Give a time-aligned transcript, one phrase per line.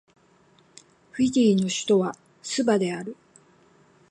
[1.11, 3.15] フィジーの首都はスバである